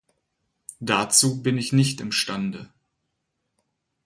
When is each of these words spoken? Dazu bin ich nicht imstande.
Dazu 0.79 1.43
bin 1.43 1.59
ich 1.59 1.73
nicht 1.73 2.01
imstande. 2.01 2.73